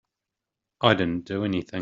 I 0.81 0.95
didn't 0.95 1.25
do 1.25 1.43
anything. 1.45 1.79